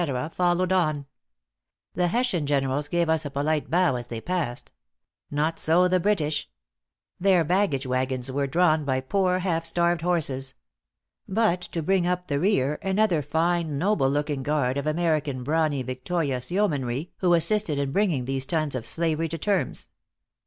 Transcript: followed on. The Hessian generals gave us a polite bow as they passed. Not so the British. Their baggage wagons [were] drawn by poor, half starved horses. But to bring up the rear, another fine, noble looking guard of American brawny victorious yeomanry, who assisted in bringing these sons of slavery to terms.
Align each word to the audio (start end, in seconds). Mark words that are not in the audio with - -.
followed 0.31 0.71
on. 0.71 1.05
The 1.93 2.07
Hessian 2.07 2.47
generals 2.47 2.87
gave 2.87 3.07
us 3.07 3.23
a 3.23 3.29
polite 3.29 3.69
bow 3.69 3.93
as 3.97 4.07
they 4.07 4.19
passed. 4.19 4.71
Not 5.29 5.59
so 5.59 5.87
the 5.87 5.99
British. 5.99 6.49
Their 7.19 7.43
baggage 7.43 7.85
wagons 7.85 8.31
[were] 8.31 8.47
drawn 8.47 8.83
by 8.83 8.99
poor, 9.01 9.37
half 9.37 9.63
starved 9.63 10.01
horses. 10.01 10.55
But 11.27 11.61
to 11.73 11.83
bring 11.83 12.07
up 12.07 12.29
the 12.29 12.39
rear, 12.39 12.79
another 12.81 13.21
fine, 13.21 13.77
noble 13.77 14.09
looking 14.09 14.41
guard 14.41 14.75
of 14.75 14.87
American 14.87 15.43
brawny 15.43 15.83
victorious 15.83 16.49
yeomanry, 16.49 17.11
who 17.17 17.35
assisted 17.35 17.77
in 17.77 17.91
bringing 17.91 18.25
these 18.25 18.47
sons 18.47 18.73
of 18.73 18.87
slavery 18.87 19.29
to 19.29 19.37
terms. 19.37 19.89